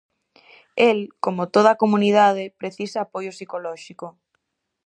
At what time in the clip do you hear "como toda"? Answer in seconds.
1.25-1.69